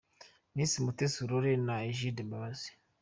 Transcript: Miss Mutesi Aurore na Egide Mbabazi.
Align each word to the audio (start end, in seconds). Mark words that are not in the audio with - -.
Miss 0.55 0.71
Mutesi 0.83 1.17
Aurore 1.21 1.53
na 1.65 1.75
Egide 1.89 2.21
Mbabazi. 2.27 2.69